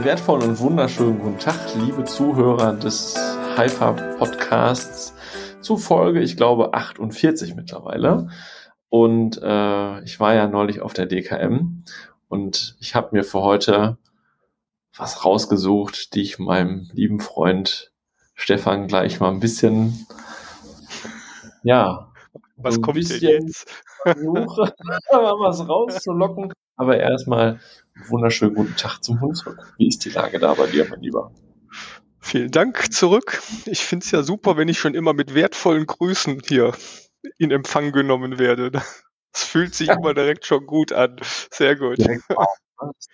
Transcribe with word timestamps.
Einen 0.00 0.06
wertvollen 0.06 0.48
und 0.48 0.58
wunderschönen 0.60 1.18
guten 1.18 1.38
Tag, 1.38 1.74
liebe 1.74 2.04
Zuhörer 2.04 2.72
des 2.72 3.14
Hyper 3.54 3.92
Podcasts 4.16 5.12
zu 5.60 5.76
Folge, 5.76 6.22
ich 6.22 6.38
glaube, 6.38 6.72
48 6.72 7.54
mittlerweile. 7.54 8.28
Und 8.88 9.38
äh, 9.42 10.02
ich 10.04 10.18
war 10.18 10.32
ja 10.32 10.46
neulich 10.46 10.80
auf 10.80 10.94
der 10.94 11.04
DKM 11.04 11.84
und 12.28 12.76
ich 12.80 12.94
habe 12.94 13.10
mir 13.12 13.24
für 13.24 13.42
heute 13.42 13.98
was 14.96 15.22
rausgesucht, 15.26 16.14
die 16.14 16.22
ich 16.22 16.38
meinem 16.38 16.88
lieben 16.94 17.20
Freund 17.20 17.92
Stefan 18.34 18.86
gleich 18.86 19.20
mal 19.20 19.28
ein 19.28 19.40
bisschen, 19.40 20.06
ja, 21.62 22.10
was 22.56 22.80
kommt 22.80 22.96
denn 23.10 23.20
jetzt? 23.20 23.70
Versuche, 24.02 24.72
was 25.10 25.68
rauszulocken. 25.68 26.54
Aber 26.76 26.98
erstmal 26.98 27.60
wunderschönen 28.08 28.54
guten 28.54 28.76
Tag 28.76 29.02
zum 29.02 29.20
Hunsrück. 29.20 29.58
Wie 29.78 29.88
ist 29.88 30.04
die 30.04 30.10
Lage 30.10 30.38
da 30.38 30.54
bei 30.54 30.66
dir, 30.66 30.86
mein 30.88 31.00
Lieber? 31.00 31.32
Vielen 32.20 32.50
Dank 32.50 32.92
zurück. 32.92 33.42
Ich 33.66 33.80
finde 33.80 34.04
es 34.04 34.10
ja 34.10 34.22
super, 34.22 34.56
wenn 34.56 34.68
ich 34.68 34.78
schon 34.78 34.94
immer 34.94 35.12
mit 35.12 35.34
wertvollen 35.34 35.86
Grüßen 35.86 36.42
hier 36.46 36.72
in 37.38 37.50
Empfang 37.50 37.92
genommen 37.92 38.38
werde. 38.38 38.70
Das 38.70 39.44
fühlt 39.44 39.74
sich 39.74 39.88
immer 39.88 40.14
direkt 40.14 40.44
schon 40.46 40.66
gut 40.66 40.92
an. 40.92 41.16
Sehr 41.50 41.76
gut. 41.76 41.98
Direkt 41.98 42.28
wahr. 42.28 42.48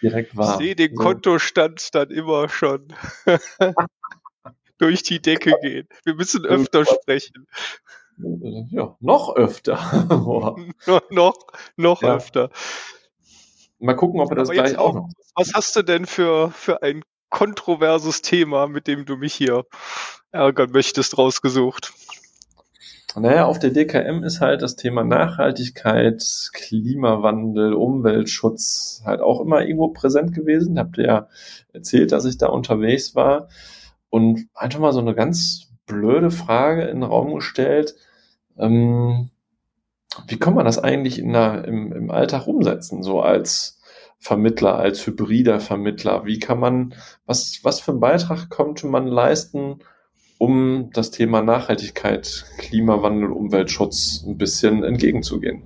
Direkt 0.03 0.37
wahr. 0.37 0.55
Ich 0.61 0.67
sehe 0.67 0.77
den 0.77 0.95
Kontostand 0.95 1.95
dann 1.95 2.11
immer 2.11 2.49
schon 2.49 2.89
durch 4.79 5.03
die 5.03 5.21
Decke 5.21 5.55
gehen. 5.63 5.89
Wir 6.05 6.15
müssen 6.15 6.45
öfter 6.45 6.85
sprechen. 6.85 7.47
Ja, 8.71 8.97
noch 9.01 9.37
öfter. 9.37 9.79
noch 11.11 11.37
noch 11.77 12.03
ja. 12.03 12.17
öfter. 12.17 12.51
Mal 13.79 13.95
gucken, 13.95 14.21
ob 14.21 14.31
wir 14.31 14.37
das 14.37 14.51
gleich 14.51 14.79
auch 14.79 14.95
noch. 14.95 15.09
Was 15.35 15.53
hast 15.55 15.77
du 15.77 15.83
denn 15.83 16.07
für, 16.07 16.51
für 16.51 16.83
ein 16.83 17.03
kontroverses 17.31 18.23
Thema, 18.23 18.67
mit 18.67 18.87
dem 18.87 19.05
du 19.05 19.17
mich 19.17 19.35
hier 19.35 19.65
ärgern 20.31 20.71
möchtest, 20.71 21.19
rausgesucht? 21.19 21.93
Naja, 23.19 23.47
auf 23.47 23.59
der 23.59 23.71
DKM 23.71 24.23
ist 24.25 24.43
halt 24.43 24.61
das 24.61 24.77
Thema 24.77 25.03
Nachhaltigkeit, 25.03 26.23
Klimawandel, 26.53 27.73
Umweltschutz 27.73 29.03
halt 29.07 29.23
auch 29.23 29.41
immer 29.41 29.63
irgendwo 29.63 29.89
präsent 29.89 30.35
gewesen. 30.35 30.79
Habt 30.79 30.99
ihr 30.99 31.05
ja 31.05 31.29
erzählt, 31.73 32.13
dass 32.13 32.27
ich 32.27 32.37
da 32.37 32.49
unterwegs 32.49 33.15
war 33.15 33.49
und 34.11 34.49
einfach 34.55 34.81
mal 34.81 34.93
so 34.93 35.01
eine 35.01 35.15
ganz 35.15 35.69
blöde 35.87 36.31
Frage 36.31 36.83
in 36.83 37.01
den 37.01 37.11
Raum 37.11 37.35
gestellt. 37.35 37.95
Ähm, 38.59 39.31
wie 40.29 40.39
kann 40.39 40.55
man 40.55 40.65
das 40.65 40.79
eigentlich 40.79 41.19
in 41.19 41.33
der, 41.33 41.65
im, 41.65 41.93
im 41.93 42.11
Alltag 42.11 42.47
umsetzen, 42.47 43.03
so 43.03 43.21
als 43.21 43.81
Vermittler, 44.19 44.77
als 44.77 45.07
hybrider 45.07 45.61
Vermittler? 45.61 46.25
Wie 46.25 46.39
kann 46.39 46.59
man, 46.59 46.95
was, 47.27 47.61
was 47.63 47.81
für 47.81 47.93
einen 47.93 48.01
Beitrag 48.01 48.51
könnte 48.51 48.87
man 48.87 49.07
leisten, 49.07 49.81
um 50.39 50.91
das 50.93 51.11
Thema 51.11 51.43
Nachhaltigkeit, 51.43 52.45
Klimawandel, 52.59 53.31
Umweltschutz 53.31 54.25
ein 54.27 54.37
bisschen 54.37 54.85
entgegenzugehen? 54.85 55.63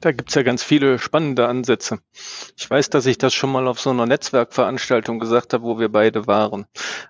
Da 0.00 0.12
gibt's 0.12 0.34
ja 0.34 0.42
ganz 0.42 0.62
viele 0.62 0.98
spannende 0.98 1.46
Ansätze. 1.46 1.98
Ich 2.56 2.70
weiß, 2.70 2.88
dass 2.88 3.04
ich 3.04 3.18
das 3.18 3.34
schon 3.34 3.52
mal 3.52 3.68
auf 3.68 3.78
so 3.80 3.90
einer 3.90 4.06
Netzwerkveranstaltung 4.06 5.18
gesagt 5.18 5.52
habe, 5.52 5.64
wo 5.64 5.78
wir 5.78 5.90
beide 5.90 6.26
waren. 6.26 6.64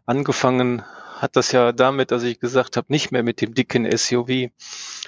Angefangen 0.06 0.82
hat 1.20 1.36
das 1.36 1.52
ja 1.52 1.72
damit, 1.72 2.10
dass 2.10 2.22
ich 2.22 2.40
gesagt 2.40 2.78
habe, 2.78 2.86
nicht 2.90 3.12
mehr 3.12 3.22
mit 3.22 3.42
dem 3.42 3.52
dicken 3.52 3.86
SUV 3.96 4.50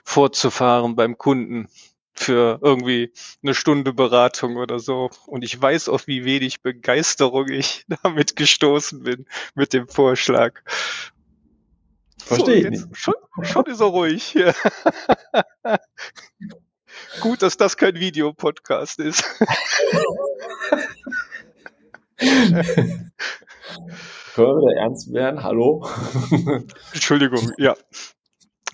fortzufahren 0.05 0.95
beim 0.95 1.17
Kunden 1.17 1.69
für 2.13 2.59
irgendwie 2.61 3.13
eine 3.43 3.55
Stunde 3.55 3.95
Beratung 3.95 4.57
oder 4.57 4.79
so. 4.79 5.09
Und 5.27 5.43
ich 5.43 5.61
weiß 5.61 5.89
auch, 5.89 6.07
wie 6.07 6.27
wenig 6.27 6.61
Begeisterung 6.61 7.49
ich 7.49 7.87
damit 8.03 8.37
gestoßen 8.37 9.03
bin 9.03 9.27
mit 9.55 9.73
dem 9.73 9.89
Vorschlag. 9.89 10.61
Verstehe 12.23 12.77
so, 12.77 12.87
ich. 12.91 12.99
Schon, 12.99 13.15
schon 13.43 13.65
ist 13.67 13.81
er 13.81 13.87
ruhig. 13.87 14.35
Ja. 14.35 14.53
Gut, 17.21 17.41
dass 17.41 17.57
das 17.57 17.79
kein 17.79 17.95
Videopodcast 17.95 18.99
ist. 18.99 19.25
Können 24.35 24.61
wir 24.61 24.77
ernst 24.77 25.13
werden? 25.13 25.43
Hallo? 25.43 25.87
Entschuldigung, 26.93 27.51
ja. 27.59 27.75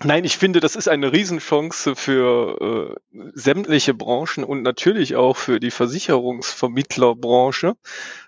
Nein, 0.01 0.23
ich 0.23 0.37
finde, 0.37 0.61
das 0.61 0.77
ist 0.77 0.87
eine 0.87 1.11
Riesenchance 1.11 1.93
für 1.93 2.95
äh, 3.11 3.19
sämtliche 3.33 3.93
Branchen 3.93 4.45
und 4.45 4.61
natürlich 4.61 5.17
auch 5.17 5.35
für 5.35 5.59
die 5.59 5.71
Versicherungsvermittlerbranche, 5.71 7.75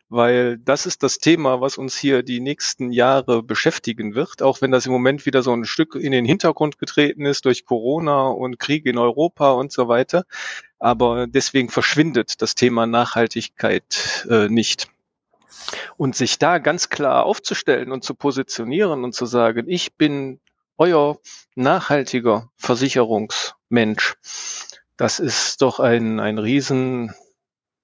weil 0.10 0.58
das 0.58 0.86
ist 0.86 1.02
das 1.02 1.20
Thema, 1.20 1.62
was 1.62 1.78
uns 1.78 1.98
hier 1.98 2.24
die 2.24 2.42
nächsten 2.42 2.92
Jahre 2.92 3.42
beschäftigen 3.42 4.16
wird, 4.16 4.42
auch 4.42 4.62
wenn 4.62 4.72
das 4.72 4.86
im 4.86 4.92
Moment 4.92 5.26
wieder 5.26 5.44
so 5.44 5.54
ein 5.54 5.64
Stück 5.64 5.96
in 5.96 6.12
den 6.12 6.26
Hintergrund 6.26 6.78
getreten 6.78 7.26
ist 7.26 7.46
durch 7.46 7.66
Corona 7.66 8.28
und 8.28 8.60
Krieg 8.60 8.86
in 8.86 8.98
Europa 8.98 9.52
und 9.52 9.72
so 9.72 9.88
weiter. 9.88 10.26
Aber 10.78 11.26
deswegen 11.26 11.70
verschwindet 11.70 12.42
das 12.42 12.56
Thema 12.56 12.86
Nachhaltigkeit 12.86 14.28
äh, 14.30 14.50
nicht. 14.50 14.90
Und 15.98 16.16
sich 16.16 16.40
da 16.40 16.58
ganz 16.58 16.90
klar 16.90 17.26
aufzustellen 17.26 17.92
und 17.92 18.04
zu 18.04 18.16
positionieren 18.16 19.04
und 19.04 19.14
zu 19.14 19.26
sagen, 19.26 19.66
ich 19.68 19.96
bin 19.96 20.40
euer 20.78 21.20
nachhaltiger 21.56 22.50
Versicherungsmensch, 22.58 24.16
das 24.98 25.20
ist 25.20 25.62
doch 25.62 25.80
ein, 25.80 26.20
ein 26.20 26.38
riesen 26.38 27.14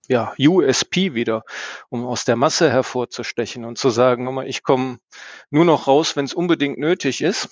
ja, 0.08 0.34
USP 0.40 1.14
wieder, 1.14 1.44
um 1.90 2.06
aus 2.06 2.26
der 2.26 2.36
Masse 2.36 2.72
hervorzustechen 2.72 3.66
und 3.66 3.78
zu 3.78 3.90
sagen, 3.90 4.42
ich 4.46 4.64
komme 4.64 5.00
nur 5.50 5.66
noch 5.66 5.88
raus, 5.88 6.16
wenn 6.16 6.26
es 6.26 6.34
unbedingt 6.34 6.78
nötig 6.78 7.22
ist. 7.22 7.50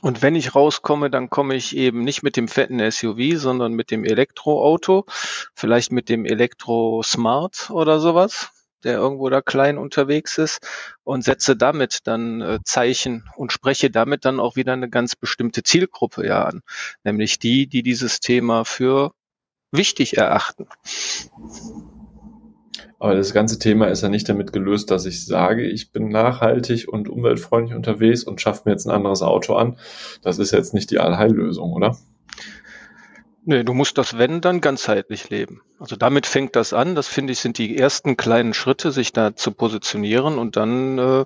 Und 0.00 0.22
wenn 0.22 0.34
ich 0.34 0.54
rauskomme, 0.54 1.08
dann 1.08 1.30
komme 1.30 1.54
ich 1.54 1.76
eben 1.76 2.02
nicht 2.02 2.22
mit 2.22 2.36
dem 2.36 2.48
fetten 2.48 2.78
SUV, 2.90 3.38
sondern 3.38 3.72
mit 3.72 3.90
dem 3.90 4.04
Elektroauto, 4.04 5.06
vielleicht 5.54 5.92
mit 5.92 6.08
dem 6.08 6.24
Elektro 6.24 7.02
Smart 7.02 7.70
oder 7.70 8.00
sowas 8.00 8.50
der 8.84 8.94
irgendwo 8.94 9.28
da 9.28 9.40
klein 9.40 9.78
unterwegs 9.78 10.38
ist 10.38 10.58
und 11.04 11.24
setze 11.24 11.56
damit 11.56 12.00
dann 12.04 12.40
äh, 12.40 12.58
Zeichen 12.64 13.24
und 13.36 13.52
spreche 13.52 13.90
damit 13.90 14.24
dann 14.24 14.40
auch 14.40 14.56
wieder 14.56 14.72
eine 14.72 14.88
ganz 14.88 15.16
bestimmte 15.16 15.62
Zielgruppe 15.62 16.26
ja 16.26 16.44
an, 16.44 16.60
nämlich 17.04 17.38
die, 17.38 17.66
die 17.66 17.82
dieses 17.82 18.20
Thema 18.20 18.64
für 18.64 19.12
wichtig 19.72 20.16
erachten. 20.16 20.66
Aber 23.00 23.14
das 23.14 23.32
ganze 23.32 23.58
Thema 23.58 23.86
ist 23.86 24.02
ja 24.02 24.08
nicht 24.08 24.28
damit 24.28 24.52
gelöst, 24.52 24.90
dass 24.90 25.06
ich 25.06 25.24
sage, 25.24 25.64
ich 25.66 25.92
bin 25.92 26.08
nachhaltig 26.08 26.88
und 26.88 27.08
umweltfreundlich 27.08 27.76
unterwegs 27.76 28.24
und 28.24 28.40
schaffe 28.40 28.62
mir 28.64 28.72
jetzt 28.72 28.86
ein 28.86 28.94
anderes 28.94 29.22
Auto 29.22 29.54
an. 29.54 29.78
Das 30.22 30.38
ist 30.38 30.50
jetzt 30.50 30.74
nicht 30.74 30.90
die 30.90 30.98
Allheillösung, 30.98 31.72
oder? 31.72 31.96
Nee, 33.50 33.64
du 33.64 33.72
musst 33.72 33.96
das 33.96 34.18
Wenn 34.18 34.42
dann 34.42 34.60
ganzheitlich 34.60 35.30
leben. 35.30 35.62
Also 35.78 35.96
damit 35.96 36.26
fängt 36.26 36.54
das 36.54 36.74
an. 36.74 36.94
Das 36.94 37.08
finde 37.08 37.32
ich 37.32 37.38
sind 37.38 37.56
die 37.56 37.78
ersten 37.78 38.18
kleinen 38.18 38.52
Schritte, 38.52 38.92
sich 38.92 39.14
da 39.14 39.34
zu 39.36 39.52
positionieren. 39.52 40.38
Und 40.38 40.56
dann 40.56 40.98
äh, 40.98 41.24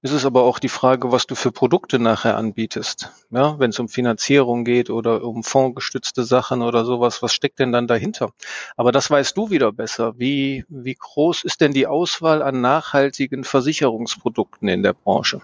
ist 0.00 0.12
es 0.12 0.24
aber 0.24 0.44
auch 0.44 0.60
die 0.60 0.68
Frage, 0.68 1.10
was 1.10 1.26
du 1.26 1.34
für 1.34 1.50
Produkte 1.50 1.98
nachher 1.98 2.36
anbietest. 2.36 3.10
Ja, 3.30 3.58
wenn 3.58 3.70
es 3.70 3.80
um 3.80 3.88
Finanzierung 3.88 4.64
geht 4.64 4.90
oder 4.90 5.24
um 5.24 5.42
fondsgestützte 5.42 6.22
Sachen 6.22 6.62
oder 6.62 6.84
sowas, 6.84 7.20
was 7.20 7.34
steckt 7.34 7.58
denn 7.58 7.72
dann 7.72 7.88
dahinter? 7.88 8.30
Aber 8.76 8.92
das 8.92 9.10
weißt 9.10 9.36
du 9.36 9.50
wieder 9.50 9.72
besser. 9.72 10.20
Wie, 10.20 10.64
wie 10.68 10.94
groß 10.94 11.42
ist 11.42 11.60
denn 11.60 11.72
die 11.72 11.88
Auswahl 11.88 12.42
an 12.42 12.60
nachhaltigen 12.60 13.42
Versicherungsprodukten 13.42 14.68
in 14.68 14.84
der 14.84 14.92
Branche? 14.92 15.42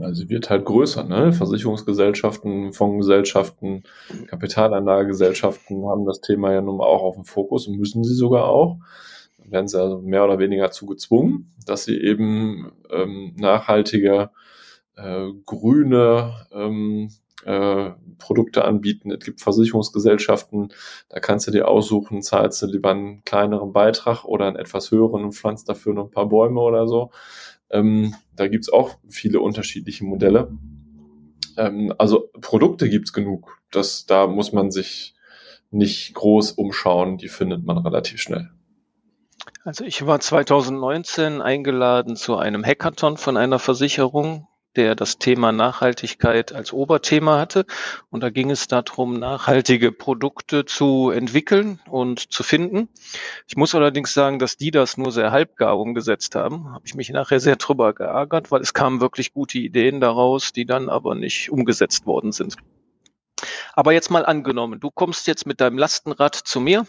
Also 0.00 0.28
wird 0.28 0.50
halt 0.50 0.64
größer, 0.64 1.04
ne? 1.04 1.32
Versicherungsgesellschaften, 1.32 2.72
Fondsgesellschaften, 2.72 3.84
Kapitalanlagegesellschaften 4.28 5.86
haben 5.86 6.04
das 6.04 6.20
Thema 6.20 6.52
ja 6.52 6.60
nun 6.60 6.80
auch 6.80 7.02
auf 7.02 7.14
dem 7.16 7.24
Fokus 7.24 7.66
und 7.66 7.78
müssen 7.78 8.04
sie 8.04 8.14
sogar 8.14 8.48
auch. 8.48 8.78
Dann 9.38 9.50
werden 9.50 9.68
sie 9.68 9.80
also 9.80 10.00
mehr 10.00 10.24
oder 10.24 10.38
weniger 10.38 10.70
zu 10.70 10.86
gezwungen, 10.86 11.54
dass 11.66 11.84
sie 11.84 12.00
eben 12.00 12.72
ähm, 12.90 13.34
nachhaltige, 13.36 14.30
äh, 14.96 15.28
grüne 15.46 16.46
ähm, 16.52 17.10
äh, 17.44 17.90
Produkte 18.18 18.64
anbieten. 18.64 19.10
Es 19.10 19.24
gibt 19.24 19.40
Versicherungsgesellschaften, 19.40 20.72
da 21.08 21.20
kannst 21.20 21.46
du 21.46 21.50
dir 21.50 21.68
aussuchen, 21.68 22.20
zahlst 22.22 22.60
du 22.62 22.66
lieber 22.66 22.90
einen 22.90 23.24
kleineren 23.24 23.72
Beitrag 23.72 24.24
oder 24.24 24.46
einen 24.46 24.56
etwas 24.56 24.90
höheren 24.90 25.24
und 25.24 25.32
pflanzt 25.32 25.68
dafür 25.68 25.94
noch 25.94 26.06
ein 26.06 26.10
paar 26.10 26.28
Bäume 26.28 26.60
oder 26.60 26.88
so. 26.88 27.10
Ähm, 27.70 28.14
da 28.34 28.48
gibt's 28.48 28.68
auch 28.68 28.96
viele 29.08 29.40
unterschiedliche 29.40 30.04
Modelle. 30.04 30.50
Ähm, 31.56 31.92
also 31.98 32.30
Produkte 32.40 32.88
gibt's 32.88 33.12
genug. 33.12 33.60
Das, 33.70 34.06
da 34.06 34.26
muss 34.26 34.52
man 34.52 34.70
sich 34.70 35.14
nicht 35.70 36.14
groß 36.14 36.52
umschauen, 36.52 37.18
die 37.18 37.28
findet 37.28 37.64
man 37.64 37.78
relativ 37.78 38.20
schnell. 38.20 38.50
Also 39.64 39.84
ich 39.84 40.06
war 40.06 40.18
2019 40.18 41.42
eingeladen 41.42 42.16
zu 42.16 42.36
einem 42.36 42.64
Hackathon 42.64 43.16
von 43.16 43.36
einer 43.36 43.58
Versicherung, 43.58 44.48
der 44.76 44.94
das 44.94 45.18
Thema 45.18 45.52
Nachhaltigkeit 45.52 46.52
als 46.52 46.72
Oberthema 46.72 47.38
hatte. 47.38 47.66
Und 48.10 48.22
da 48.22 48.30
ging 48.30 48.50
es 48.50 48.68
darum, 48.68 49.18
nachhaltige 49.18 49.92
Produkte 49.92 50.64
zu 50.64 51.10
entwickeln 51.10 51.80
und 51.88 52.32
zu 52.32 52.42
finden. 52.42 52.88
Ich 53.46 53.56
muss 53.56 53.74
allerdings 53.74 54.14
sagen, 54.14 54.38
dass 54.38 54.56
die 54.56 54.70
das 54.70 54.96
nur 54.96 55.12
sehr 55.12 55.32
halbgar 55.32 55.78
umgesetzt 55.78 56.34
haben. 56.34 56.72
Habe 56.72 56.86
ich 56.86 56.94
mich 56.94 57.10
nachher 57.10 57.40
sehr 57.40 57.56
drüber 57.56 57.92
geärgert, 57.92 58.50
weil 58.50 58.60
es 58.60 58.74
kamen 58.74 59.00
wirklich 59.00 59.32
gute 59.32 59.58
Ideen 59.58 60.00
daraus, 60.00 60.52
die 60.52 60.66
dann 60.66 60.88
aber 60.88 61.14
nicht 61.14 61.50
umgesetzt 61.50 62.06
worden 62.06 62.32
sind. 62.32 62.56
Aber 63.74 63.92
jetzt 63.92 64.10
mal 64.10 64.26
angenommen, 64.26 64.80
du 64.80 64.90
kommst 64.90 65.26
jetzt 65.28 65.46
mit 65.46 65.60
deinem 65.60 65.78
Lastenrad 65.78 66.34
zu 66.34 66.60
mir 66.60 66.84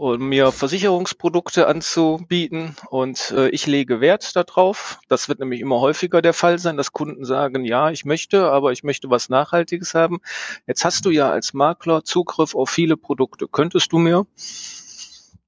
um 0.00 0.30
mir 0.30 0.50
Versicherungsprodukte 0.50 1.66
anzubieten 1.66 2.74
und 2.88 3.32
äh, 3.32 3.50
ich 3.50 3.66
lege 3.66 4.00
Wert 4.00 4.34
darauf. 4.34 4.98
Das 5.08 5.28
wird 5.28 5.40
nämlich 5.40 5.60
immer 5.60 5.78
häufiger 5.80 6.22
der 6.22 6.32
Fall 6.32 6.58
sein, 6.58 6.78
dass 6.78 6.94
Kunden 6.94 7.26
sagen, 7.26 7.66
ja, 7.66 7.90
ich 7.90 8.06
möchte, 8.06 8.50
aber 8.50 8.72
ich 8.72 8.82
möchte 8.82 9.10
was 9.10 9.28
Nachhaltiges 9.28 9.92
haben. 9.92 10.20
Jetzt 10.66 10.86
hast 10.86 11.04
du 11.04 11.10
ja 11.10 11.30
als 11.30 11.52
Makler 11.52 12.02
Zugriff 12.02 12.54
auf 12.54 12.70
viele 12.70 12.96
Produkte. 12.96 13.46
Könntest 13.46 13.92
du 13.92 13.98
mir 13.98 14.26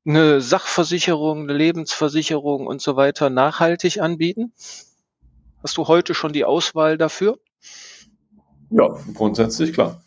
eine 0.05 0.43
Sachversicherung, 0.43 1.45
eine 1.45 1.55
Lebensversicherung 1.55 2.67
und 2.67 2.83
so 2.83 2.95
weiter 2.95 3.31
nachhaltig 3.31 4.03
anbieten? 4.03 4.53
Hast 5.63 5.79
du 5.79 5.89
heute 5.89 6.13
schon 6.13 6.35
die 6.35 6.45
Auswahl 6.45 6.99
dafür? 6.99 7.39
Ja, 8.69 8.99
grundsätzlich 9.15 9.73
klar. 9.73 10.03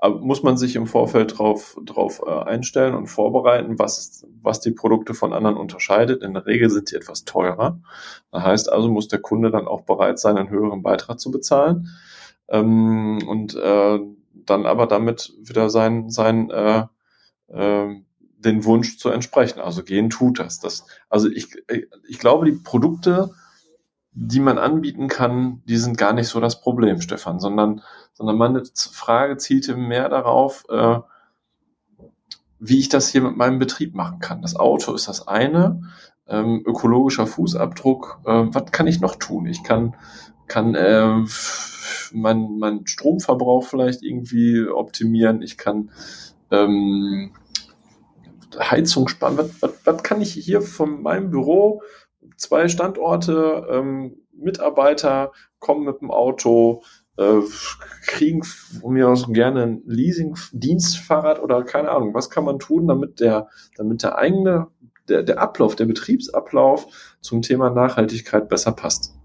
Muss 0.00 0.44
man 0.44 0.56
sich 0.56 0.76
im 0.76 0.86
Vorfeld 0.86 1.38
drauf, 1.38 1.76
drauf 1.84 2.22
äh, 2.24 2.30
einstellen 2.30 2.94
und 2.94 3.08
vorbereiten, 3.08 3.80
was, 3.80 4.24
was 4.42 4.60
die 4.60 4.70
Produkte 4.70 5.12
von 5.12 5.32
anderen 5.32 5.56
unterscheidet. 5.56 6.22
In 6.22 6.34
der 6.34 6.46
Regel 6.46 6.70
sind 6.70 6.92
die 6.92 6.94
etwas 6.94 7.24
teurer. 7.24 7.80
Das 8.30 8.44
heißt 8.44 8.72
also, 8.72 8.88
muss 8.88 9.08
der 9.08 9.18
Kunde 9.18 9.50
dann 9.50 9.66
auch 9.66 9.80
bereit 9.80 10.20
sein, 10.20 10.38
einen 10.38 10.50
höheren 10.50 10.82
Beitrag 10.82 11.18
zu 11.18 11.32
bezahlen. 11.32 11.88
Ähm, 12.48 13.18
und 13.26 13.56
äh, 13.56 13.98
dann 14.32 14.66
aber 14.66 14.86
damit 14.86 15.34
wieder 15.42 15.68
sein, 15.68 16.10
sein 16.10 16.50
äh, 16.50 16.86
äh, 17.48 17.88
den 18.38 18.64
Wunsch 18.64 18.98
zu 18.98 19.08
entsprechen. 19.10 19.60
Also 19.60 19.82
gehen 19.82 20.10
tut 20.10 20.38
das. 20.38 20.60
das 20.60 20.86
also 21.08 21.28
ich, 21.28 21.48
ich 22.06 22.18
glaube, 22.18 22.46
die 22.46 22.52
Produkte 22.52 23.30
die 24.20 24.40
man 24.40 24.58
anbieten 24.58 25.06
kann, 25.06 25.62
die 25.66 25.76
sind 25.76 25.96
gar 25.96 26.12
nicht 26.12 26.26
so 26.26 26.40
das 26.40 26.60
Problem, 26.60 27.00
Stefan, 27.00 27.38
sondern, 27.38 27.82
sondern 28.14 28.36
meine 28.36 28.62
Frage 28.74 29.36
zielte 29.36 29.76
mehr 29.76 30.08
darauf, 30.08 30.64
äh, 30.68 30.98
wie 32.58 32.80
ich 32.80 32.88
das 32.88 33.08
hier 33.08 33.22
mit 33.22 33.36
meinem 33.36 33.60
Betrieb 33.60 33.94
machen 33.94 34.18
kann. 34.18 34.42
Das 34.42 34.56
Auto 34.56 34.92
ist 34.92 35.06
das 35.06 35.28
eine, 35.28 35.82
ähm, 36.26 36.64
ökologischer 36.66 37.28
Fußabdruck, 37.28 38.20
äh, 38.24 38.46
was 38.50 38.72
kann 38.72 38.88
ich 38.88 39.00
noch 39.00 39.14
tun? 39.14 39.46
Ich 39.46 39.62
kann, 39.62 39.94
kann 40.48 40.74
äh, 40.74 41.24
meinen 42.12 42.58
mein 42.58 42.86
Stromverbrauch 42.88 43.64
vielleicht 43.64 44.02
irgendwie 44.02 44.66
optimieren, 44.66 45.42
ich 45.42 45.56
kann 45.56 45.90
ähm, 46.50 47.32
Heizung 48.58 49.06
sparen. 49.06 49.38
Was, 49.38 49.62
was, 49.62 49.72
was 49.84 50.02
kann 50.02 50.20
ich 50.20 50.32
hier 50.32 50.60
von 50.60 51.02
meinem 51.02 51.30
Büro 51.30 51.82
zwei 52.36 52.68
Standorte, 52.68 53.66
ähm, 53.70 54.16
Mitarbeiter 54.32 55.32
kommen 55.58 55.84
mit 55.84 56.00
dem 56.00 56.10
Auto, 56.10 56.82
äh, 57.16 57.40
kriegen 58.06 58.44
von 58.44 58.92
mir 58.92 59.08
aus 59.08 59.26
gerne 59.32 59.62
ein 59.64 59.82
Leasing-Dienstfahrrad 59.86 61.42
oder 61.42 61.64
keine 61.64 61.90
Ahnung. 61.90 62.14
Was 62.14 62.30
kann 62.30 62.44
man 62.44 62.58
tun, 62.58 62.86
damit 62.86 63.20
der, 63.20 63.48
damit 63.76 64.02
der 64.02 64.16
eigene, 64.16 64.68
der, 65.08 65.24
der 65.24 65.40
Ablauf, 65.40 65.74
der 65.74 65.86
Betriebsablauf 65.86 66.86
zum 67.20 67.42
Thema 67.42 67.70
Nachhaltigkeit 67.70 68.48
besser 68.48 68.72
passt? 68.72 69.17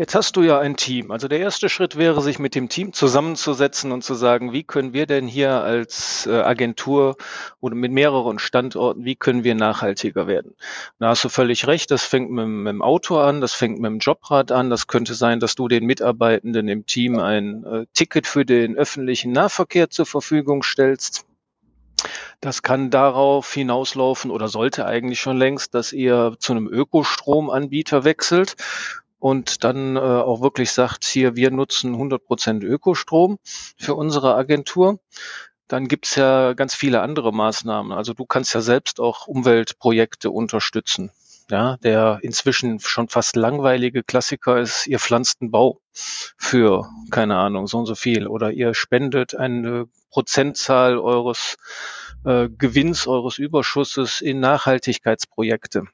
Jetzt 0.00 0.14
hast 0.14 0.34
du 0.36 0.42
ja 0.42 0.58
ein 0.58 0.76
Team. 0.76 1.10
Also 1.10 1.28
der 1.28 1.40
erste 1.40 1.68
Schritt 1.68 1.94
wäre, 1.94 2.22
sich 2.22 2.38
mit 2.38 2.54
dem 2.54 2.70
Team 2.70 2.94
zusammenzusetzen 2.94 3.92
und 3.92 4.02
zu 4.02 4.14
sagen, 4.14 4.50
wie 4.50 4.62
können 4.62 4.94
wir 4.94 5.04
denn 5.04 5.26
hier 5.26 5.62
als 5.62 6.26
äh, 6.26 6.40
Agentur 6.40 7.16
oder 7.60 7.74
mit 7.74 7.92
mehreren 7.92 8.38
Standorten, 8.38 9.04
wie 9.04 9.14
können 9.14 9.44
wir 9.44 9.54
nachhaltiger 9.54 10.26
werden? 10.26 10.54
Da 11.00 11.08
hast 11.08 11.22
du 11.24 11.28
völlig 11.28 11.66
recht, 11.66 11.90
das 11.90 12.02
fängt 12.02 12.30
mit, 12.30 12.46
mit 12.46 12.72
dem 12.72 12.80
Auto 12.80 13.18
an, 13.18 13.42
das 13.42 13.52
fängt 13.52 13.78
mit 13.78 13.90
dem 13.90 13.98
Jobrad 13.98 14.52
an. 14.52 14.70
Das 14.70 14.86
könnte 14.86 15.12
sein, 15.12 15.38
dass 15.38 15.54
du 15.54 15.68
den 15.68 15.84
Mitarbeitenden 15.84 16.66
im 16.68 16.86
Team 16.86 17.18
ein 17.18 17.64
äh, 17.64 17.84
Ticket 17.92 18.26
für 18.26 18.46
den 18.46 18.76
öffentlichen 18.76 19.32
Nahverkehr 19.32 19.90
zur 19.90 20.06
Verfügung 20.06 20.62
stellst. 20.62 21.26
Das 22.40 22.62
kann 22.62 22.88
darauf 22.88 23.52
hinauslaufen 23.52 24.30
oder 24.30 24.48
sollte 24.48 24.86
eigentlich 24.86 25.20
schon 25.20 25.36
längst, 25.36 25.74
dass 25.74 25.92
ihr 25.92 26.36
zu 26.38 26.54
einem 26.54 26.68
Ökostromanbieter 26.68 28.04
wechselt 28.04 28.56
und 29.20 29.62
dann 29.64 29.96
äh, 29.96 30.00
auch 30.00 30.40
wirklich 30.40 30.72
sagt, 30.72 31.04
hier, 31.04 31.36
wir 31.36 31.50
nutzen 31.50 31.94
100% 31.94 32.64
Ökostrom 32.64 33.38
für 33.76 33.94
unsere 33.94 34.34
Agentur. 34.34 34.98
Dann 35.68 35.86
gibt's 35.86 36.16
ja 36.16 36.54
ganz 36.54 36.74
viele 36.74 37.02
andere 37.02 37.32
Maßnahmen. 37.32 37.92
Also 37.92 38.14
du 38.14 38.24
kannst 38.24 38.54
ja 38.54 38.60
selbst 38.60 38.98
auch 38.98 39.28
Umweltprojekte 39.28 40.30
unterstützen. 40.30 41.12
Ja, 41.50 41.76
der 41.78 42.20
inzwischen 42.22 42.78
schon 42.78 43.08
fast 43.08 43.34
langweilige 43.34 44.04
Klassiker 44.04 44.60
ist, 44.60 44.86
ihr 44.86 45.00
pflanzt 45.00 45.40
einen 45.40 45.50
Bau 45.50 45.80
für, 45.92 46.88
keine 47.10 47.36
Ahnung, 47.36 47.66
so 47.66 47.78
und 47.78 47.86
so 47.86 47.96
viel. 47.96 48.26
Oder 48.26 48.52
ihr 48.52 48.72
spendet 48.72 49.34
eine 49.34 49.86
Prozentzahl 50.10 50.96
eures 50.96 51.56
äh, 52.24 52.48
Gewinns, 52.48 53.06
eures 53.06 53.38
Überschusses 53.38 54.20
in 54.20 54.40
Nachhaltigkeitsprojekte. 54.40 55.84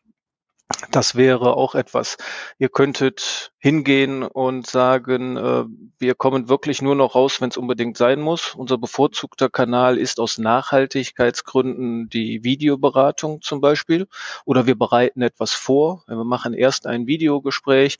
Das 0.90 1.14
wäre 1.14 1.56
auch 1.56 1.76
etwas. 1.76 2.16
Ihr 2.58 2.68
könntet 2.68 3.52
hingehen 3.58 4.24
und 4.24 4.66
sagen, 4.66 5.36
äh, 5.36 5.64
wir 5.98 6.14
kommen 6.16 6.48
wirklich 6.48 6.82
nur 6.82 6.96
noch 6.96 7.14
raus, 7.14 7.40
wenn 7.40 7.50
es 7.50 7.56
unbedingt 7.56 7.96
sein 7.96 8.20
muss. 8.20 8.54
Unser 8.54 8.76
bevorzugter 8.76 9.48
Kanal 9.48 9.96
ist 9.96 10.18
aus 10.18 10.38
Nachhaltigkeitsgründen 10.38 12.08
die 12.08 12.42
Videoberatung 12.42 13.42
zum 13.42 13.60
Beispiel. 13.60 14.08
Oder 14.44 14.66
wir 14.66 14.76
bereiten 14.76 15.22
etwas 15.22 15.52
vor. 15.52 16.02
Wir 16.08 16.24
machen 16.24 16.52
erst 16.52 16.86
ein 16.88 17.06
Videogespräch, 17.06 17.98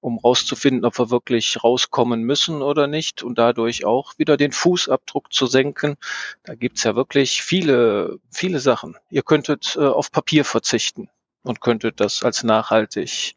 um 0.00 0.18
rauszufinden, 0.18 0.84
ob 0.84 0.96
wir 1.00 1.10
wirklich 1.10 1.64
rauskommen 1.64 2.22
müssen 2.22 2.62
oder 2.62 2.86
nicht 2.86 3.24
und 3.24 3.38
dadurch 3.38 3.84
auch 3.84 4.12
wieder 4.18 4.36
den 4.36 4.52
Fußabdruck 4.52 5.32
zu 5.32 5.46
senken. 5.46 5.96
Da 6.44 6.54
gibt's 6.54 6.84
ja 6.84 6.94
wirklich 6.94 7.42
viele, 7.42 8.18
viele 8.30 8.60
Sachen. 8.60 8.96
Ihr 9.10 9.22
könntet 9.22 9.76
äh, 9.76 9.80
auf 9.80 10.12
Papier 10.12 10.44
verzichten 10.44 11.08
und 11.44 11.60
könnte 11.60 11.92
das 11.92 12.24
als 12.24 12.42
nachhaltig 12.42 13.36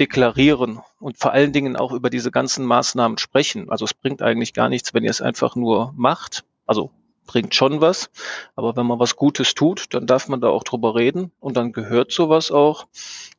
deklarieren 0.00 0.80
und 1.00 1.18
vor 1.18 1.32
allen 1.32 1.52
Dingen 1.52 1.76
auch 1.76 1.92
über 1.92 2.08
diese 2.08 2.30
ganzen 2.30 2.64
Maßnahmen 2.64 3.18
sprechen. 3.18 3.68
Also 3.68 3.84
es 3.84 3.94
bringt 3.94 4.22
eigentlich 4.22 4.54
gar 4.54 4.68
nichts, 4.68 4.94
wenn 4.94 5.04
ihr 5.04 5.10
es 5.10 5.20
einfach 5.20 5.56
nur 5.56 5.92
macht. 5.96 6.44
Also 6.66 6.90
bringt 7.26 7.54
schon 7.54 7.80
was, 7.80 8.10
aber 8.56 8.76
wenn 8.76 8.86
man 8.86 8.98
was 8.98 9.16
Gutes 9.16 9.54
tut, 9.54 9.92
dann 9.92 10.06
darf 10.06 10.28
man 10.28 10.40
da 10.40 10.48
auch 10.48 10.64
drüber 10.64 10.94
reden 10.94 11.30
und 11.40 11.56
dann 11.56 11.72
gehört 11.72 12.10
sowas 12.10 12.50
auch 12.50 12.86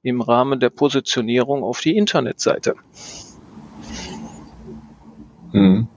im 0.03 0.21
Rahmen 0.21 0.59
der 0.59 0.69
Positionierung 0.69 1.63
auf 1.63 1.81
die 1.81 1.97
Internetseite. 1.97 2.75
Hm. 5.51 5.87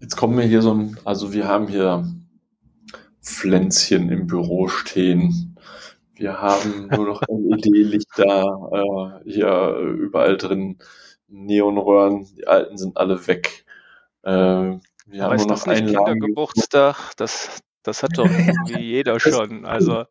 Jetzt 0.00 0.16
kommen 0.16 0.38
wir 0.38 0.44
hier 0.44 0.62
so 0.62 0.72
ein, 0.72 0.98
also 1.04 1.32
wir 1.32 1.48
haben 1.48 1.66
hier 1.66 2.06
Pflänzchen 3.22 4.10
im 4.10 4.26
Büro 4.26 4.68
stehen. 4.68 5.56
Wir 6.14 6.40
haben 6.40 6.88
nur 6.88 7.06
noch 7.06 7.22
LED-Lichter 7.28 9.22
äh, 9.24 9.30
hier 9.30 9.76
überall 9.76 10.36
drin, 10.36 10.78
Neonröhren, 11.28 12.26
die 12.36 12.46
alten 12.46 12.76
sind 12.76 12.96
alle 12.96 13.26
weg. 13.26 13.64
Äh, 14.22 14.30
wir 15.06 15.24
haben 15.24 15.36
nur 15.36 15.46
noch 15.46 15.66
ein 15.66 15.86
Kindergeburtstag, 15.86 17.12
das, 17.16 17.62
das 17.82 18.02
hat 18.02 18.12
doch 18.18 18.30
irgendwie 18.30 18.80
jeder 18.80 19.18
schon. 19.20 19.64
Also 19.64 20.04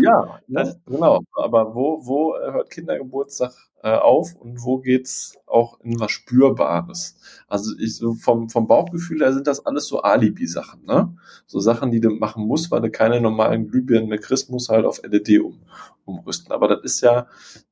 ja, 0.00 0.40
ne? 0.48 0.80
genau. 0.86 1.20
Aber 1.34 1.74
wo, 1.74 2.00
wo 2.04 2.34
hört 2.36 2.70
Kindergeburtstag 2.70 3.52
äh, 3.82 3.90
auf 3.90 4.34
und 4.36 4.62
wo 4.62 4.78
geht's 4.78 5.36
auch 5.46 5.80
in 5.80 5.98
was 6.00 6.10
Spürbares? 6.10 7.16
Also 7.48 7.72
ich 7.78 7.96
so 7.96 8.14
vom, 8.14 8.48
vom 8.48 8.66
Bauchgefühl 8.66 9.20
her 9.20 9.32
sind 9.32 9.46
das 9.46 9.64
alles 9.66 9.86
so 9.86 10.02
Alibi-Sachen, 10.02 10.84
ne? 10.84 11.14
So 11.46 11.60
Sachen, 11.60 11.90
die 11.90 12.00
du 12.00 12.10
machen 12.10 12.46
musst, 12.46 12.70
weil 12.70 12.80
du 12.80 12.90
keine 12.90 13.20
normalen 13.20 13.68
Glühbirnen 13.68 14.08
mehr 14.08 14.18
kriegst, 14.18 14.50
musst 14.50 14.68
halt 14.68 14.86
auf 14.86 15.02
LED 15.02 15.40
um, 15.40 15.60
umrüsten. 16.04 16.52
Aber 16.52 16.68
das 16.68 16.82
ist 16.82 17.00
ja, 17.02 17.26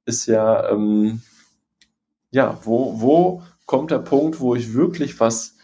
ist 0.04 0.26
ja, 0.26 0.70
ähm, 0.70 1.22
ja, 2.30 2.58
wo, 2.64 3.00
wo 3.00 3.42
kommt 3.66 3.90
der 3.90 3.98
Punkt, 3.98 4.40
wo 4.40 4.54
ich 4.54 4.74
wirklich 4.74 5.18
was 5.20 5.56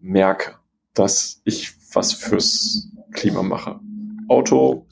merke, 0.00 0.56
dass 0.94 1.40
ich 1.44 1.74
was 1.94 2.12
fürs 2.12 2.88
Klima 3.12 3.42
mache. 3.42 3.80
Auto, 4.28 4.86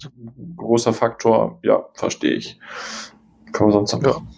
großer 0.56 0.92
Faktor, 0.92 1.58
ja, 1.62 1.86
verstehe 1.94 2.34
ich. 2.34 2.58
Kann 3.52 3.68
man 3.68 3.72
sonst 3.72 3.92
noch 3.92 4.02
machen. 4.02 4.28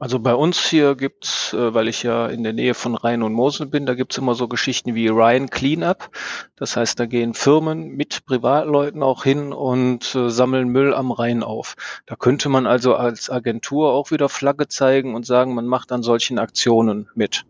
Also 0.00 0.20
bei 0.20 0.34
uns 0.34 0.64
hier 0.64 0.94
gibt's, 0.94 1.52
äh, 1.52 1.74
weil 1.74 1.88
ich 1.88 2.04
ja 2.04 2.28
in 2.28 2.44
der 2.44 2.52
Nähe 2.52 2.74
von 2.74 2.94
Rhein 2.94 3.22
und 3.24 3.32
Mosel 3.32 3.66
bin, 3.66 3.84
da 3.84 3.94
gibt's 3.94 4.16
immer 4.16 4.36
so 4.36 4.46
Geschichten 4.46 4.94
wie 4.94 5.08
Rhein 5.08 5.50
Cleanup. 5.50 6.10
Das 6.54 6.76
heißt, 6.76 7.00
da 7.00 7.06
gehen 7.06 7.34
Firmen 7.34 7.96
mit 7.96 8.24
Privatleuten 8.24 9.02
auch 9.02 9.24
hin 9.24 9.52
und 9.52 10.14
äh, 10.14 10.30
sammeln 10.30 10.68
Müll 10.68 10.94
am 10.94 11.10
Rhein 11.10 11.42
auf. 11.42 11.74
Da 12.06 12.14
könnte 12.14 12.48
man 12.48 12.66
also 12.66 12.94
als 12.94 13.28
Agentur 13.28 13.92
auch 13.92 14.12
wieder 14.12 14.28
Flagge 14.28 14.68
zeigen 14.68 15.16
und 15.16 15.26
sagen, 15.26 15.54
man 15.54 15.66
macht 15.66 15.90
an 15.90 16.04
solchen 16.04 16.38
Aktionen 16.38 17.08
mit. 17.16 17.44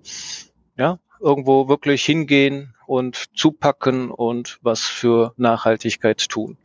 Ja, 0.79 0.99
irgendwo 1.21 1.69
wirklich 1.69 2.05
hingehen 2.05 2.75
und 2.87 3.37
zupacken 3.37 4.11
und 4.11 4.59
was 4.63 4.83
für 4.83 5.35
Nachhaltigkeit 5.37 6.29
tun. 6.29 6.59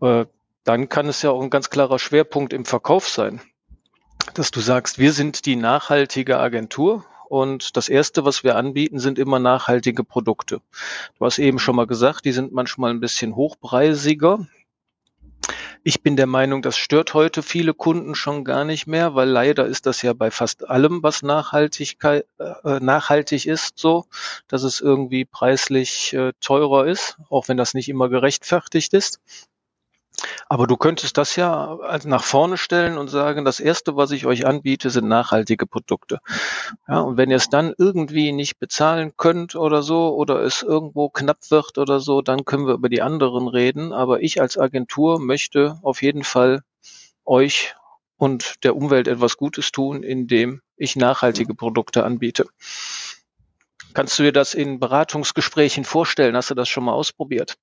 Äh, 0.00 0.26
dann 0.64 0.88
kann 0.88 1.06
es 1.08 1.22
ja 1.22 1.30
auch 1.30 1.42
ein 1.42 1.50
ganz 1.50 1.70
klarer 1.70 1.98
Schwerpunkt 1.98 2.52
im 2.52 2.64
Verkauf 2.64 3.08
sein 3.08 3.40
dass 4.34 4.50
du 4.50 4.60
sagst, 4.60 4.98
wir 4.98 5.12
sind 5.12 5.46
die 5.46 5.56
nachhaltige 5.56 6.38
Agentur 6.38 7.04
und 7.28 7.76
das 7.76 7.88
Erste, 7.88 8.24
was 8.24 8.44
wir 8.44 8.56
anbieten, 8.56 8.98
sind 8.98 9.18
immer 9.18 9.38
nachhaltige 9.38 10.04
Produkte. 10.04 10.60
Du 11.18 11.24
hast 11.24 11.38
eben 11.38 11.58
schon 11.58 11.76
mal 11.76 11.86
gesagt, 11.86 12.24
die 12.24 12.32
sind 12.32 12.52
manchmal 12.52 12.90
ein 12.90 13.00
bisschen 13.00 13.34
hochpreisiger. 13.34 14.46
Ich 15.88 16.02
bin 16.02 16.16
der 16.16 16.26
Meinung, 16.26 16.62
das 16.62 16.76
stört 16.76 17.14
heute 17.14 17.44
viele 17.44 17.72
Kunden 17.72 18.16
schon 18.16 18.42
gar 18.42 18.64
nicht 18.64 18.88
mehr, 18.88 19.14
weil 19.14 19.28
leider 19.28 19.66
ist 19.66 19.86
das 19.86 20.02
ja 20.02 20.14
bei 20.14 20.32
fast 20.32 20.68
allem, 20.68 21.04
was 21.04 21.22
Nachhaltigkeit, 21.22 22.26
äh, 22.40 22.80
nachhaltig 22.80 23.46
ist, 23.46 23.78
so, 23.78 24.06
dass 24.48 24.64
es 24.64 24.80
irgendwie 24.80 25.24
preislich 25.24 26.12
äh, 26.12 26.32
teurer 26.40 26.88
ist, 26.88 27.18
auch 27.30 27.46
wenn 27.46 27.56
das 27.56 27.72
nicht 27.72 27.88
immer 27.88 28.08
gerechtfertigt 28.08 28.94
ist. 28.94 29.20
Aber 30.48 30.66
du 30.66 30.76
könntest 30.76 31.16
das 31.18 31.36
ja 31.36 31.78
nach 32.04 32.22
vorne 32.22 32.56
stellen 32.56 32.98
und 32.98 33.08
sagen, 33.08 33.44
das 33.44 33.60
erste, 33.60 33.96
was 33.96 34.10
ich 34.10 34.26
euch 34.26 34.46
anbiete, 34.46 34.90
sind 34.90 35.08
nachhaltige 35.08 35.66
Produkte. 35.66 36.20
Ja, 36.88 37.00
und 37.00 37.16
wenn 37.16 37.30
ihr 37.30 37.36
es 37.36 37.48
dann 37.48 37.74
irgendwie 37.76 38.32
nicht 38.32 38.58
bezahlen 38.58 39.12
könnt 39.16 39.56
oder 39.56 39.82
so, 39.82 40.14
oder 40.14 40.40
es 40.42 40.62
irgendwo 40.62 41.08
knapp 41.08 41.50
wird 41.50 41.78
oder 41.78 42.00
so, 42.00 42.22
dann 42.22 42.44
können 42.44 42.66
wir 42.66 42.74
über 42.74 42.88
die 42.88 43.02
anderen 43.02 43.48
reden. 43.48 43.92
Aber 43.92 44.22
ich 44.22 44.40
als 44.40 44.58
Agentur 44.58 45.18
möchte 45.18 45.78
auf 45.82 46.02
jeden 46.02 46.24
Fall 46.24 46.62
euch 47.24 47.74
und 48.16 48.64
der 48.64 48.76
Umwelt 48.76 49.08
etwas 49.08 49.36
Gutes 49.36 49.72
tun, 49.72 50.02
indem 50.02 50.60
ich 50.76 50.96
nachhaltige 50.96 51.54
Produkte 51.54 52.04
anbiete. 52.04 52.46
Kannst 53.94 54.18
du 54.18 54.24
dir 54.24 54.32
das 54.32 54.54
in 54.54 54.78
Beratungsgesprächen 54.78 55.84
vorstellen? 55.84 56.36
Hast 56.36 56.50
du 56.50 56.54
das 56.54 56.68
schon 56.68 56.84
mal 56.84 56.92
ausprobiert? 56.92 57.56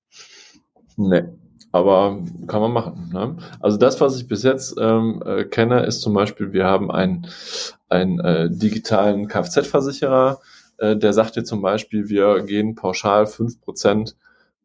Nee, 0.96 1.24
aber 1.72 2.20
kann 2.48 2.62
man 2.62 2.72
machen. 2.72 3.10
Ne? 3.14 3.36
Also 3.60 3.78
das, 3.78 4.00
was 4.02 4.18
ich 4.18 4.28
bis 4.28 4.44
jetzt 4.44 4.76
ähm, 4.80 5.24
äh, 5.26 5.46
kenne, 5.46 5.86
ist 5.86 6.02
zum 6.02 6.14
Beispiel, 6.14 6.54
wir 6.54 6.66
haben 6.66 6.92
einen, 6.92 7.28
einen 7.90 8.20
äh, 8.20 8.50
digitalen 8.50 9.28
Kfz-Versicherer, 9.28 10.40
äh, 10.78 10.96
der 10.96 11.14
sagt 11.14 11.36
dir 11.36 11.44
zum 11.44 11.62
Beispiel, 11.62 12.10
wir 12.10 12.44
gehen 12.44 12.76
pauschal 12.76 13.26
fünf 13.26 13.60
Prozent 13.62 14.16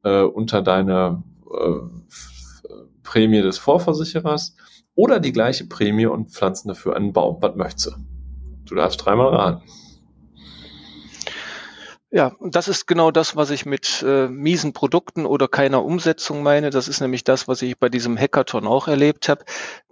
äh, 0.05 0.23
unter 0.23 0.63
deine 0.63 1.23
äh, 1.51 2.69
Prämie 3.03 3.43
des 3.43 3.59
Vorversicherers 3.59 4.57
oder 4.95 5.21
die 5.21 5.33
gleiche 5.33 5.67
Prämie 5.67 6.07
und 6.07 6.31
pflanzen 6.31 6.69
dafür 6.69 6.97
einen 6.97 7.13
Baum. 7.13 7.39
Was 7.41 7.57
möchtest 7.57 7.87
du? 7.87 7.91
Du 8.67 8.75
darfst 8.75 9.05
dreimal 9.05 9.29
raten. 9.29 9.63
Ja, 12.11 12.35
das 12.41 12.69
ist 12.69 12.87
genau 12.87 13.11
das, 13.11 13.37
was 13.37 13.51
ich 13.51 13.67
mit 13.67 14.03
äh, 14.07 14.29
miesen 14.29 14.73
Produkten 14.73 15.27
oder 15.27 15.47
keiner 15.47 15.85
Umsetzung 15.85 16.43
meine. 16.43 16.71
Das 16.71 16.89
ist 16.89 17.01
nämlich 17.01 17.23
das, 17.23 17.49
was 17.49 17.61
ich 17.61 17.79
bei 17.79 17.91
diesem 17.91 18.17
Hackathon 18.17 18.67
auch 18.67 18.89
erlebt 18.89 19.29
habe. 19.29 19.45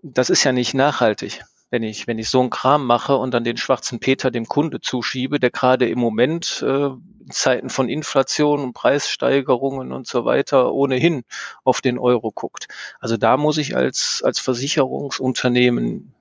Das 0.02 0.30
ist 0.30 0.42
ja 0.42 0.52
nicht 0.52 0.72
nachhaltig. 0.72 1.42
Wenn 1.68 1.82
ich, 1.82 2.06
wenn 2.06 2.18
ich 2.18 2.30
so 2.30 2.40
einen 2.40 2.48
Kram 2.48 2.86
mache 2.86 3.16
und 3.16 3.34
dann 3.34 3.44
den 3.44 3.58
schwarzen 3.58 4.00
Peter 4.00 4.30
dem 4.30 4.46
Kunde 4.46 4.80
zuschiebe, 4.80 5.38
der 5.40 5.50
gerade 5.50 5.88
im 5.88 5.98
Moment 5.98 6.64
äh, 6.66 6.86
in 6.86 7.30
Zeiten 7.30 7.68
von 7.68 7.90
Inflation 7.90 8.62
und 8.62 8.72
Preissteigerungen 8.72 9.92
und 9.92 10.06
so 10.06 10.24
weiter 10.24 10.72
ohnehin 10.72 11.24
auf 11.64 11.82
den 11.82 11.98
Euro 11.98 12.30
guckt. 12.32 12.68
Also 12.98 13.18
da 13.18 13.36
muss 13.36 13.58
ich 13.58 13.76
als, 13.76 14.22
als 14.24 14.38
Versicherungsunternehmen 14.38 16.14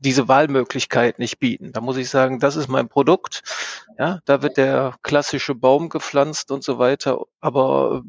diese 0.00 0.28
Wahlmöglichkeit 0.28 1.18
nicht 1.18 1.38
bieten. 1.38 1.72
Da 1.72 1.80
muss 1.80 1.96
ich 1.96 2.08
sagen, 2.10 2.40
das 2.40 2.56
ist 2.56 2.68
mein 2.68 2.88
Produkt. 2.88 3.42
Ja, 3.98 4.20
da 4.24 4.42
wird 4.42 4.56
der 4.56 4.96
klassische 5.02 5.54
Baum 5.54 5.88
gepflanzt 5.88 6.50
und 6.50 6.64
so 6.64 6.78
weiter. 6.78 7.24
Aber 7.40 8.02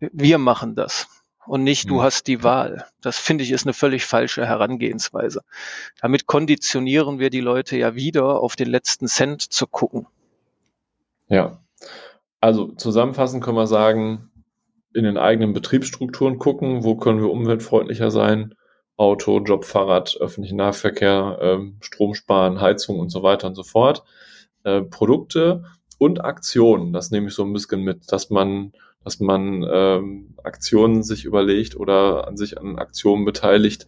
wir 0.00 0.38
machen 0.38 0.74
das 0.74 1.06
und 1.48 1.64
nicht 1.64 1.88
du 1.88 1.96
mhm. 1.96 2.02
hast 2.02 2.26
die 2.26 2.42
Wahl. 2.42 2.84
Das 3.00 3.18
finde 3.18 3.42
ich 3.42 3.50
ist 3.50 3.66
eine 3.66 3.72
völlig 3.72 4.04
falsche 4.04 4.46
Herangehensweise. 4.46 5.42
Damit 6.00 6.26
konditionieren 6.26 7.18
wir 7.18 7.30
die 7.30 7.40
Leute 7.40 7.76
ja 7.76 7.94
wieder 7.94 8.40
auf 8.40 8.54
den 8.54 8.68
letzten 8.68 9.08
Cent 9.08 9.42
zu 9.42 9.66
gucken. 9.66 10.06
Ja. 11.28 11.60
Also 12.40 12.72
zusammenfassend 12.72 13.42
können 13.42 13.56
wir 13.56 13.66
sagen, 13.66 14.30
in 14.94 15.04
den 15.04 15.16
eigenen 15.16 15.52
Betriebsstrukturen 15.52 16.38
gucken, 16.38 16.84
wo 16.84 16.96
können 16.96 17.20
wir 17.20 17.30
umweltfreundlicher 17.30 18.10
sein, 18.10 18.54
Auto, 18.98 19.40
Job, 19.40 19.64
Fahrrad, 19.64 20.16
öffentlichen 20.20 20.56
Nahverkehr, 20.56 21.38
ähm, 21.40 21.76
Strom 21.80 22.14
sparen, 22.14 22.60
Heizung 22.60 22.98
und 22.98 23.10
so 23.10 23.22
weiter 23.22 23.46
und 23.46 23.54
so 23.54 23.62
fort. 23.62 24.02
Äh, 24.64 24.82
Produkte 24.82 25.64
und 25.98 26.24
Aktionen, 26.24 26.92
das 26.92 27.10
nehme 27.12 27.28
ich 27.28 27.34
so 27.34 27.44
ein 27.44 27.52
bisschen 27.52 27.82
mit, 27.82 28.10
dass 28.12 28.28
man, 28.28 28.72
dass 29.04 29.20
man 29.20 29.64
ähm, 29.70 30.34
Aktionen 30.42 31.04
sich 31.04 31.24
überlegt 31.24 31.76
oder 31.76 32.26
an 32.26 32.36
sich 32.36 32.58
an 32.58 32.76
Aktionen 32.76 33.24
beteiligt, 33.24 33.86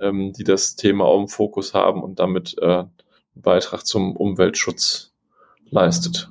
ähm, 0.00 0.32
die 0.32 0.44
das 0.44 0.74
Thema 0.74 1.04
auch 1.04 1.20
im 1.20 1.28
Fokus 1.28 1.72
haben 1.72 2.02
und 2.02 2.18
damit 2.18 2.56
äh, 2.60 2.66
einen 2.66 2.92
Beitrag 3.36 3.86
zum 3.86 4.16
Umweltschutz 4.16 5.12
leistet. 5.70 6.30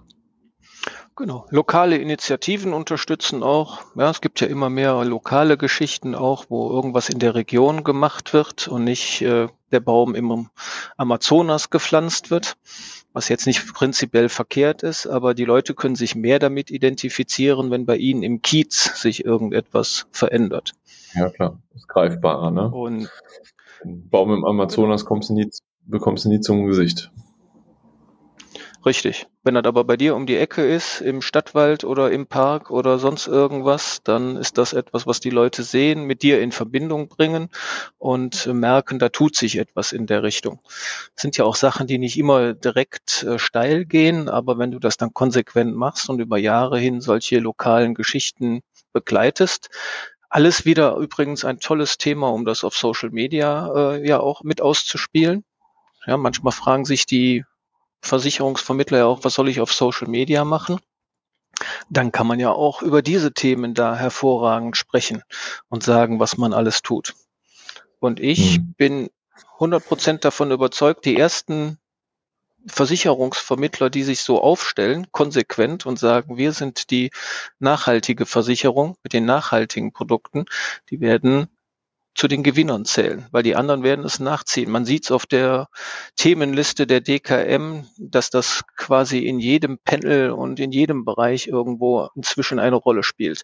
Genau. 1.18 1.48
Lokale 1.50 1.98
Initiativen 1.98 2.74
unterstützen 2.74 3.42
auch. 3.42 3.82
Ja, 3.96 4.12
es 4.12 4.22
gibt 4.22 4.40
ja 4.40 4.46
immer 4.46 4.70
mehr 4.70 5.04
lokale 5.04 5.58
Geschichten 5.58 6.14
auch, 6.14 6.46
wo 6.50 6.70
irgendwas 6.70 7.10
in 7.10 7.18
der 7.18 7.34
Region 7.34 7.84
gemacht 7.84 8.34
wird 8.34 8.68
und 8.68 8.84
nicht 8.84 9.24
äh, 9.24 9.48
der 9.72 9.80
Baum 9.80 10.14
im 10.14 10.50
Amazonas 10.96 11.72
gepflanzt 11.72 12.30
wird, 12.30 12.56
was 13.14 13.30
jetzt 13.30 13.48
nicht 13.48 13.74
prinzipiell 13.74 14.30
verkehrt 14.30 14.84
ist, 14.84 15.08
aber 15.08 15.34
die 15.34 15.46
Leute 15.46 15.74
können 15.74 15.96
sich 15.96 16.14
mehr 16.14 16.38
damit 16.38 16.70
identifizieren, 16.70 17.72
wenn 17.72 17.88
bei 17.88 17.98
ihnen 17.98 18.22
im 18.22 18.44
Kiez 18.44 19.02
sich 19.02 19.26
irgendetwas 19.26 20.06
verändert. 20.12 20.74
Ja, 21.16 21.30
klar. 21.32 21.58
Das 21.72 21.82
ist 21.82 21.88
greifbarer, 21.88 22.52
ne? 22.52 22.70
Und 22.70 23.10
Baum 23.84 24.32
im 24.34 24.46
Amazonas 24.46 25.04
kommst 25.04 25.30
du 25.30 25.34
nie, 25.34 25.50
bekommst 25.82 26.26
du 26.26 26.30
nie 26.30 26.42
zum 26.42 26.68
Gesicht. 26.68 27.12
Richtig. 28.86 29.28
Wenn 29.44 29.56
das 29.56 29.66
aber 29.66 29.84
bei 29.84 29.98
dir 29.98 30.16
um 30.16 30.26
die 30.28 30.38
Ecke 30.38 30.64
ist, 30.66 31.02
im 31.02 31.22
Stadtwald 31.22 31.84
oder 31.84 32.12
im 32.12 32.28
Park 32.28 32.70
oder 32.70 33.00
sonst 33.00 33.28
irgendwas, 33.28 34.02
dann 34.04 34.38
ist 34.38 34.58
das 34.58 34.74
etwas, 34.74 35.08
was 35.08 35.20
die 35.20 35.30
Leute 35.32 35.64
sehen, 35.64 36.04
mit 36.04 36.22
dir 36.22 36.42
in 36.42 36.52
Verbindung 36.52 37.08
bringen 37.08 37.50
und 37.98 38.46
merken, 38.48 39.00
da 39.00 39.10
tut 39.10 39.36
sich 39.36 39.58
etwas 39.58 39.92
in 39.94 40.06
der 40.06 40.22
Richtung. 40.24 40.60
Das 41.16 41.22
sind 41.22 41.38
ja 41.38 41.44
auch 41.46 41.56
Sachen, 41.56 41.88
die 41.88 41.98
nicht 41.98 42.18
immer 42.18 42.54
direkt 42.54 43.24
äh, 43.24 43.40
steil 43.40 43.86
gehen, 43.86 44.30
aber 44.30 44.58
wenn 44.60 44.72
du 44.72 44.80
das 44.80 44.96
dann 44.98 45.14
konsequent 45.14 45.76
machst 45.76 46.10
und 46.10 46.20
über 46.20 46.38
Jahre 46.38 46.78
hin 46.80 47.02
solche 47.02 47.40
lokalen 47.40 47.94
Geschichten 47.96 48.62
begleitest, 48.94 49.70
alles 50.30 50.66
wieder 50.66 50.96
übrigens 50.98 51.46
ein 51.46 51.60
tolles 51.60 51.98
Thema, 51.98 52.30
um 52.30 52.46
das 52.46 52.64
auf 52.64 52.76
Social 52.76 53.10
Media 53.10 53.96
äh, 53.96 54.08
ja 54.08 54.20
auch 54.20 54.44
mit 54.44 54.62
auszuspielen. 54.62 55.44
Ja, 56.06 56.18
manchmal 56.18 56.54
fragen 56.54 56.86
sich 56.86 57.06
die 57.06 57.44
Versicherungsvermittler 58.02 59.00
ja 59.00 59.06
auch, 59.06 59.24
was 59.24 59.34
soll 59.34 59.50
ich 59.50 59.60
auf 59.60 59.74
Social 59.74 60.08
Media 60.08 60.46
machen? 60.46 60.80
Dann 61.90 62.12
kann 62.12 62.28
man 62.28 62.40
ja 62.40 62.52
auch 62.52 62.82
über 62.82 63.02
diese 63.02 63.34
Themen 63.34 63.74
da 63.74 63.96
hervorragend 63.96 64.78
sprechen 64.78 65.24
und 65.70 65.84
sagen, 65.84 66.20
was 66.20 66.38
man 66.38 66.54
alles 66.54 66.82
tut. 66.82 67.16
Und 68.00 68.20
ich 68.20 68.60
mhm. 68.60 68.74
bin 68.78 69.10
100% 69.60 70.20
davon 70.20 70.52
überzeugt, 70.52 71.06
die 71.06 71.18
ersten 71.18 71.80
Versicherungsvermittler, 72.68 73.90
die 73.90 74.04
sich 74.04 74.22
so 74.22 74.42
aufstellen, 74.42 75.08
konsequent 75.12 75.86
und 75.86 75.98
sagen, 75.98 76.38
wir 76.38 76.52
sind 76.52 76.92
die 76.92 77.12
nachhaltige 77.60 78.26
Versicherung 78.26 78.98
mit 79.04 79.14
den 79.14 79.26
nachhaltigen 79.26 79.94
Produkten, 79.94 80.46
die 80.90 81.00
werden 81.00 81.48
zu 82.18 82.28
den 82.28 82.42
Gewinnern 82.42 82.84
zählen, 82.84 83.28
weil 83.32 83.44
die 83.44 83.56
anderen 83.56 83.84
werden 83.84 84.04
es 84.04 84.20
nachziehen. 84.20 84.72
Man 84.72 84.86
sieht 84.86 85.04
es 85.06 85.12
auf 85.12 85.28
der 85.28 85.70
Themenliste 86.16 86.88
der 86.88 87.00
DKM, 87.00 87.84
dass 88.00 88.32
das 88.32 88.64
quasi 88.76 89.20
in 89.20 89.40
jedem 89.40 89.78
Panel 89.78 90.32
und 90.32 90.60
in 90.60 90.72
jedem 90.72 91.06
Bereich 91.06 91.46
irgendwo 91.46 92.10
inzwischen 92.16 92.58
eine 92.58 92.76
Rolle 92.76 93.04
spielt. 93.04 93.44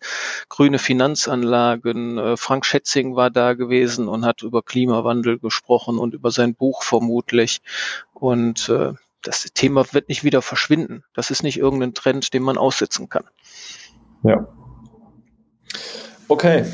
Grüne 0.49 0.79
Finanzanlagen, 0.79 2.17
äh, 2.17 2.35
Frank 2.35 2.65
Schätzing 2.65 3.15
war 3.15 3.29
da 3.29 3.53
gewesen 3.53 4.07
und 4.07 4.25
hat 4.25 4.41
über 4.41 4.63
Klimawandel 4.63 5.37
gesprochen 5.37 5.99
und 5.99 6.15
über 6.15 6.31
sein 6.31 6.55
Buch 6.55 6.81
vermutlich. 6.81 7.61
Und 8.11 8.69
äh, 8.69 8.93
das 9.21 9.43
Thema 9.53 9.85
wird 9.93 10.09
nicht 10.09 10.23
wieder 10.23 10.41
verschwinden. 10.41 11.03
Das 11.13 11.29
ist 11.29 11.43
nicht 11.43 11.59
irgendein 11.59 11.93
Trend, 11.93 12.33
den 12.33 12.41
man 12.41 12.57
aussitzen 12.57 13.07
kann. 13.07 13.25
Ja. 14.23 14.47
Okay, 16.27 16.65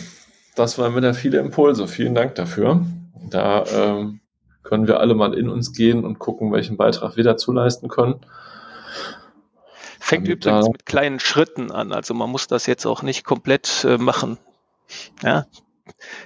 das 0.60 0.78
waren 0.78 0.96
wieder 0.96 1.13
viele 1.13 1.39
Impulse. 1.39 1.88
Vielen 1.88 2.13
Dank 2.13 2.36
dafür. 2.36 2.86
Da 3.30 3.63
ähm, 3.66 4.20
können 4.63 4.88
wir 4.88 5.00
alle 5.00 5.16
mal 5.16 5.34
in 5.34 5.50
uns 5.50 5.72
gehen 5.74 6.04
und 6.04 6.20
gucken, 6.20 6.51
welchen 6.51 6.78
Beitrag 6.78 7.16
wir 7.16 7.24
dazu 7.24 7.51
leisten 7.51 7.88
können. 7.88 8.16
Fängt 10.00 10.28
Damit 10.28 10.46
übrigens 10.46 10.70
mit 10.70 10.86
kleinen 10.86 11.20
Schritten 11.20 11.72
an. 11.72 11.94
Also 11.94 12.13
man 12.13 12.30
muss 12.30 12.48
das 12.48 12.66
jetzt 12.66 12.86
auch 12.86 13.04
nicht 13.04 13.24
komplett 13.24 13.86
äh, 13.86 13.98
machen. 13.98 14.38
Ja, 15.24 15.46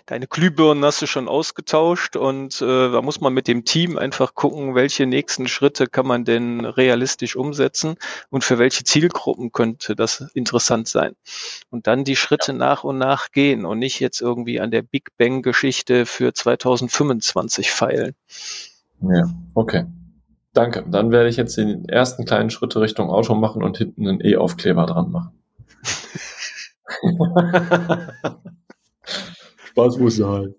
deine 0.05 0.27
Glühbirnen 0.27 0.83
hast 0.83 1.01
du 1.01 1.07
schon 1.07 1.27
ausgetauscht 1.27 2.15
und 2.15 2.61
äh, 2.61 2.91
da 2.91 3.01
muss 3.01 3.21
man 3.21 3.33
mit 3.33 3.47
dem 3.47 3.65
Team 3.65 3.97
einfach 3.97 4.35
gucken, 4.35 4.75
welche 4.75 5.05
nächsten 5.05 5.47
Schritte 5.47 5.87
kann 5.87 6.07
man 6.07 6.25
denn 6.25 6.65
realistisch 6.65 7.35
umsetzen 7.35 7.95
und 8.29 8.43
für 8.43 8.59
welche 8.59 8.83
Zielgruppen 8.83 9.51
könnte 9.51 9.95
das 9.95 10.21
interessant 10.33 10.87
sein. 10.87 11.15
Und 11.69 11.87
dann 11.87 12.03
die 12.03 12.15
Schritte 12.15 12.51
ja. 12.51 12.57
nach 12.57 12.83
und 12.83 12.97
nach 12.97 13.31
gehen 13.31 13.65
und 13.65 13.79
nicht 13.79 13.99
jetzt 13.99 14.21
irgendwie 14.21 14.59
an 14.59 14.71
der 14.71 14.81
Big 14.81 15.09
Bang 15.17 15.41
Geschichte 15.41 16.05
für 16.05 16.33
2025 16.33 17.71
feilen. 17.71 18.15
Ja, 19.01 19.29
okay. 19.53 19.85
Danke. 20.53 20.85
Dann 20.87 21.11
werde 21.11 21.29
ich 21.29 21.37
jetzt 21.37 21.57
den 21.57 21.89
ersten 21.89 22.25
kleinen 22.25 22.51
Schritte 22.51 22.79
Richtung 22.79 23.09
Auto 23.09 23.33
machen 23.33 23.63
und 23.63 23.77
hinten 23.77 24.07
einen 24.07 24.21
E-Aufkleber 24.23 24.85
dran 24.85 25.11
machen. 25.11 25.31
Spaß 29.73 29.97
muss 29.97 30.17
sein. 30.17 30.53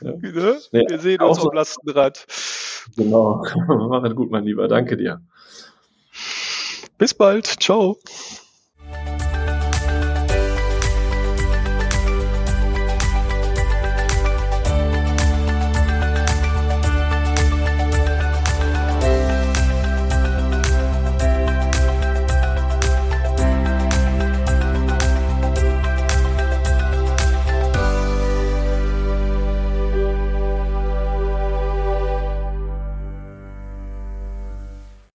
Ja. 0.00 0.10
Ne? 0.10 0.58
Nee, 0.72 0.84
Wir 0.88 0.98
sehen 0.98 1.22
uns 1.22 1.38
am 1.38 1.54
Lastenrad. 1.54 2.26
Genau. 2.96 3.44
Mach 3.68 4.14
gut, 4.16 4.30
mein 4.30 4.44
Lieber. 4.44 4.66
Danke 4.66 4.96
dir. 4.96 5.20
Bis 6.98 7.14
bald. 7.14 7.46
Ciao. 7.46 7.96